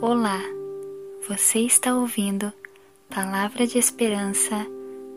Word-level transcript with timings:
Olá, 0.00 0.38
você 1.26 1.58
está 1.58 1.92
ouvindo 1.92 2.52
Palavra 3.10 3.66
de 3.66 3.78
Esperança 3.78 4.64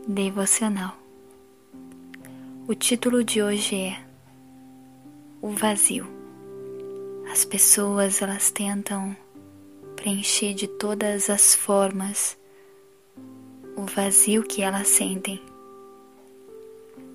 Devocional. 0.08 0.98
O 2.68 2.74
título 2.74 3.24
de 3.24 3.44
hoje 3.44 3.76
é 3.76 4.04
O 5.40 5.50
Vazio. 5.50 6.08
As 7.32 7.46
pessoas 7.46 8.24
elas 8.24 8.50
tentam 8.50 9.16
preencher 9.96 10.56
de 10.56 10.66
todas 10.68 11.30
as 11.30 11.54
formas 11.54 12.36
o 13.76 13.84
vazio 13.84 14.42
que 14.42 14.64
elas 14.64 14.88
sentem. 14.88 15.40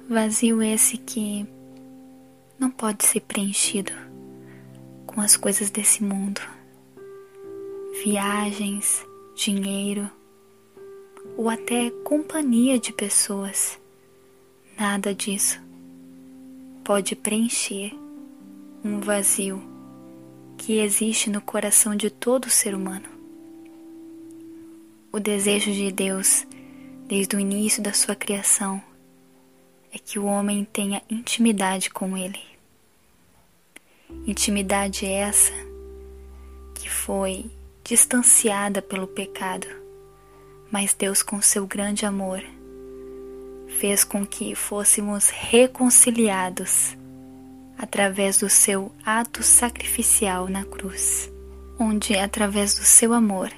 Vazio 0.09 0.63
esse 0.63 0.97
que 0.99 1.45
não 2.61 2.71
pode 2.71 3.05
ser 3.05 3.23
preenchido 3.23 3.93
com 5.05 5.21
as 5.21 5.37
coisas 5.37 5.69
desse 5.69 6.05
mundo 6.05 6.41
viagens, 8.03 9.07
dinheiro 9.35 10.11
ou 11.37 11.49
até 11.49 11.91
companhia 12.05 12.79
de 12.79 12.93
pessoas. 12.93 13.79
Nada 14.79 15.15
disso 15.15 15.61
pode 16.85 17.17
preencher 17.17 17.93
um 18.85 19.01
vazio 19.01 19.61
que 20.57 20.79
existe 20.79 21.29
no 21.29 21.41
coração 21.41 21.97
de 21.97 22.11
todo 22.11 22.49
ser 22.49 22.75
humano. 22.75 23.09
O 25.13 25.19
desejo 25.19 25.73
de 25.73 25.91
Deus, 25.91 26.47
desde 27.07 27.37
o 27.37 27.41
início 27.41 27.83
da 27.83 27.93
sua 27.93 28.15
criação, 28.15 28.83
é 29.93 29.99
que 29.99 30.19
o 30.19 30.27
homem 30.27 30.65
tenha 30.65 31.03
intimidade 31.11 31.91
com 31.91 32.17
Ele. 32.17 32.41
Intimidade 34.27 35.07
essa 35.07 35.53
que 36.75 36.89
foi 36.89 37.51
distanciada 37.87 38.83
pelo 38.83 39.07
pecado, 39.07 39.69
mas 40.73 40.93
Deus, 40.93 41.23
com 41.23 41.41
seu 41.41 41.69
grande 41.69 42.05
amor, 42.05 42.43
fez 43.79 44.03
com 44.03 44.27
que 44.27 44.57
fôssemos 44.57 45.29
reconciliados 45.29 46.97
através 47.79 48.39
do 48.39 48.51
seu 48.51 48.91
ato 49.05 49.45
sacrificial 49.45 50.49
na 50.49 50.65
cruz, 50.65 51.31
onde, 51.79 52.17
através 52.17 52.75
do 52.75 52.83
seu 52.83 53.13
amor, 53.13 53.53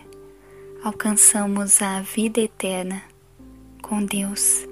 alcançamos 0.84 1.80
a 1.80 2.02
vida 2.02 2.38
eterna 2.38 3.02
com 3.80 4.04
Deus. 4.04 4.68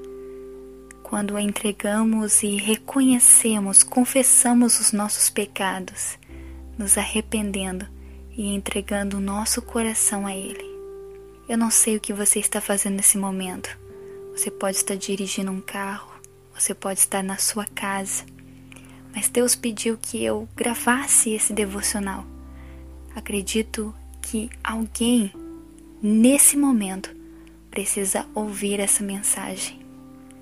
Quando 1.03 1.39
entregamos 1.39 2.43
e 2.43 2.57
reconhecemos, 2.57 3.83
confessamos 3.83 4.79
os 4.81 4.93
nossos 4.93 5.31
pecados, 5.31 6.19
nos 6.77 6.99
arrependendo 6.99 7.96
e 8.37 8.55
entregando 8.55 9.17
o 9.17 9.21
nosso 9.21 9.63
coração 9.63 10.27
a 10.27 10.37
Ele. 10.37 10.65
Eu 11.49 11.57
não 11.57 11.71
sei 11.71 11.97
o 11.97 12.01
que 12.01 12.13
você 12.13 12.39
está 12.39 12.61
fazendo 12.61 12.97
nesse 12.97 13.17
momento. 13.17 13.69
Você 14.33 14.51
pode 14.51 14.77
estar 14.77 14.97
dirigindo 14.97 15.51
um 15.51 15.61
carro, 15.61 16.13
você 16.53 16.75
pode 16.75 17.01
estar 17.01 17.23
na 17.23 17.39
sua 17.39 17.65
casa, 17.65 18.25
mas 19.15 19.29
Deus 19.29 19.55
pediu 19.55 19.97
que 19.97 20.23
eu 20.23 20.47
gravasse 20.55 21.31
esse 21.31 21.53
devocional. 21.53 22.27
Acredito 23.15 23.95
que 24.21 24.51
alguém 24.63 25.33
nesse 26.03 26.57
momento 26.57 27.15
precisa 27.71 28.27
ouvir 28.35 28.79
essa 28.79 29.03
mensagem. 29.03 29.81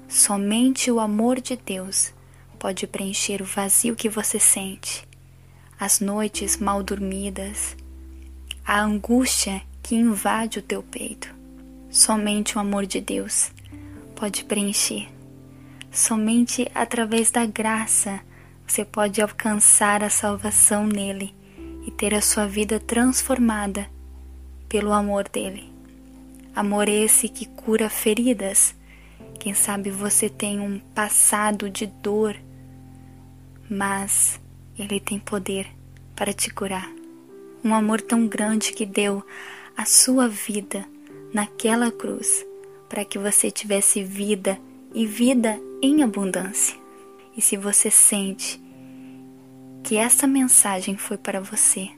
Somente 0.09 0.91
o 0.91 0.99
amor 0.99 1.41
de 1.41 1.57
Deus 1.57 2.13
pode 2.59 2.87
preencher 2.87 3.43
o 3.43 3.45
vazio 3.45 3.95
que 3.95 4.09
você 4.09 4.41
sente, 4.41 5.07
as 5.79 6.01
noites 6.01 6.57
mal 6.57 6.83
dormidas, 6.83 7.77
a 8.67 8.81
angústia 8.81 9.63
que 9.83 9.95
invade 9.95 10.59
o 10.59 10.63
teu 10.63 10.83
peito. 10.83 11.35
Somente 11.91 12.57
o 12.57 12.61
amor 12.61 12.87
de 12.87 12.99
Deus 12.99 13.53
pode 14.17 14.43
preencher. 14.45 15.09
Somente 15.93 16.67
através 16.75 17.31
da 17.31 17.45
graça 17.45 18.21
você 18.67 18.83
pode 18.83 19.21
alcançar 19.21 20.03
a 20.03 20.09
salvação 20.09 20.87
nele 20.87 21.35
e 21.87 21.91
ter 21.91 22.15
a 22.15 22.23
sua 22.23 22.47
vida 22.47 22.81
transformada 22.81 23.87
pelo 24.67 24.93
amor 24.95 25.29
dele. 25.29 25.71
Amor 26.57 26.89
esse 26.89 27.29
que 27.29 27.45
cura 27.45 27.91
feridas. 27.91 28.75
Quem 29.39 29.53
sabe 29.53 29.91
você 29.91 30.31
tem 30.31 30.59
um 30.59 30.79
passado 30.95 31.69
de 31.69 31.87
dor, 31.87 32.35
mas 33.69 34.41
ele 34.79 34.99
tem 34.99 35.19
poder 35.19 35.67
para 36.17 36.33
te 36.33 36.49
curar 36.49 37.04
um 37.65 37.75
amor 37.75 38.03
tão 38.03 38.27
grande 38.27 38.73
que 38.73 38.85
deu 38.85 39.25
a 39.75 39.87
sua 39.87 40.29
vida 40.29 40.85
naquela 41.33 41.91
cruz 41.91 42.47
para 42.91 43.05
que 43.05 43.19
você 43.19 43.51
tivesse 43.51 44.05
vida 44.05 44.59
e 44.93 45.07
vida 45.07 45.59
em 45.83 46.03
abundância. 46.03 46.77
E 47.35 47.41
se 47.41 47.57
você 47.57 47.91
sente 47.91 48.63
que 49.83 49.97
essa 49.97 50.27
mensagem 50.27 50.97
foi 50.97 51.17
para 51.17 51.41
você, 51.41 51.91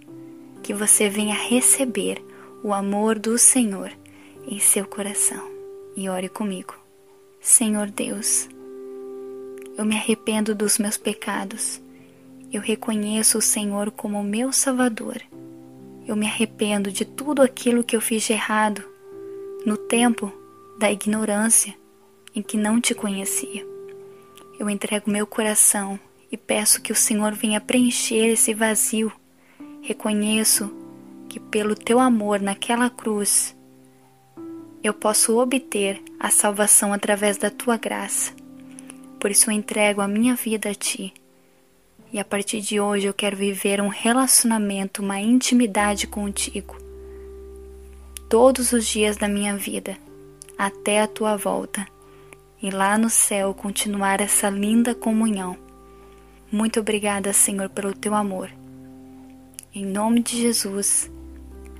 que 0.62 0.72
você 0.72 1.08
venha 1.08 1.34
receber 1.34 2.24
o 2.62 2.72
amor 2.72 3.18
do 3.18 3.36
Senhor 3.36 3.92
em 4.46 4.60
seu 4.60 4.86
coração. 4.86 5.50
E 5.96 6.08
ore 6.08 6.28
comigo. 6.28 6.74
Senhor 7.40 7.90
Deus, 7.90 8.48
eu 9.76 9.84
me 9.84 9.96
arrependo 9.96 10.54
dos 10.54 10.78
meus 10.78 10.96
pecados. 10.96 11.80
Eu 12.52 12.60
reconheço 12.60 13.38
o 13.38 13.42
Senhor 13.42 13.90
como 13.90 14.22
meu 14.22 14.52
Salvador 14.52 15.22
eu 16.06 16.14
me 16.14 16.26
arrependo 16.26 16.90
de 16.90 17.04
tudo 17.04 17.42
aquilo 17.42 17.82
que 17.82 17.96
eu 17.96 18.00
fiz 18.00 18.22
de 18.22 18.32
errado 18.32 18.82
no 19.64 19.76
tempo 19.76 20.32
da 20.78 20.90
ignorância 20.90 21.74
em 22.34 22.42
que 22.42 22.56
não 22.56 22.80
te 22.80 22.94
conhecia. 22.94 23.66
Eu 24.58 24.70
entrego 24.70 25.10
meu 25.10 25.26
coração 25.26 25.98
e 26.30 26.36
peço 26.36 26.80
que 26.80 26.92
o 26.92 26.96
Senhor 26.96 27.32
venha 27.32 27.60
preencher 27.60 28.26
esse 28.28 28.54
vazio. 28.54 29.12
Reconheço 29.82 30.72
que 31.28 31.40
pelo 31.40 31.74
teu 31.74 31.98
amor 31.98 32.40
naquela 32.40 32.88
cruz 32.88 33.56
eu 34.82 34.94
posso 34.94 35.36
obter 35.38 36.00
a 36.20 36.30
salvação 36.30 36.92
através 36.92 37.36
da 37.36 37.50
tua 37.50 37.76
graça. 37.76 38.32
Por 39.18 39.30
isso 39.30 39.50
eu 39.50 39.54
entrego 39.54 40.00
a 40.00 40.06
minha 40.06 40.34
vida 40.36 40.70
a 40.70 40.74
ti 40.74 41.12
e 42.12 42.18
a 42.18 42.24
partir 42.24 42.60
de 42.60 42.80
hoje 42.80 43.06
eu 43.06 43.14
quero 43.14 43.36
viver 43.36 43.80
um 43.80 43.88
relacionamento, 43.88 45.02
uma 45.02 45.20
intimidade 45.20 46.06
contigo. 46.06 46.76
Todos 48.28 48.72
os 48.72 48.86
dias 48.86 49.16
da 49.16 49.28
minha 49.28 49.56
vida, 49.56 49.96
até 50.56 51.00
a 51.00 51.06
tua 51.06 51.36
volta. 51.36 51.86
E 52.62 52.70
lá 52.70 52.96
no 52.96 53.10
céu 53.10 53.52
continuar 53.52 54.20
essa 54.20 54.48
linda 54.48 54.94
comunhão. 54.94 55.56
Muito 56.50 56.80
obrigada, 56.80 57.32
Senhor, 57.32 57.68
pelo 57.68 57.92
teu 57.92 58.14
amor. 58.14 58.50
Em 59.74 59.84
nome 59.84 60.22
de 60.22 60.40
Jesus. 60.40 61.10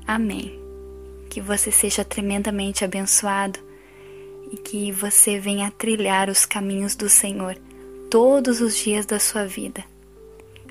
Amém. 0.06 0.60
Que 1.31 1.41
você 1.41 1.70
seja 1.70 2.04
tremendamente 2.04 2.84
abençoado 2.84 3.59
e 4.53 4.56
que 4.56 4.92
você 4.92 5.38
venha 5.38 5.70
trilhar 5.70 6.28
os 6.28 6.44
caminhos 6.44 6.94
do 6.94 7.09
Senhor 7.09 7.56
todos 8.10 8.60
os 8.60 8.76
dias 8.76 9.06
da 9.06 9.19
sua 9.19 9.47
vida 9.47 9.82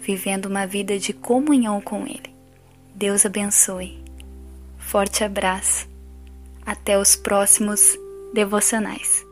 vivendo 0.05 0.45
uma 0.45 0.67
vida 0.67 0.99
de 0.99 1.11
comunhão 1.11 1.81
com 1.81 2.05
Ele. 2.05 2.35
Deus 2.93 3.25
abençoe. 3.25 4.03
Forte 4.77 5.23
abraço. 5.23 5.87
Até 6.63 6.97
os 6.99 7.15
próximos 7.15 7.97
devocionais. 8.33 9.24